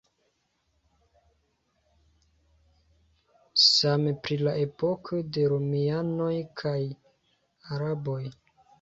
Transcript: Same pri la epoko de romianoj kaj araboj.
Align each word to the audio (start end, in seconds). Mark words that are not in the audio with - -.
Same 3.65 4.15
pri 4.25 4.41
la 4.49 4.57
epoko 4.65 5.23
de 5.39 5.47
romianoj 5.55 6.35
kaj 6.65 6.77
araboj. 7.79 8.23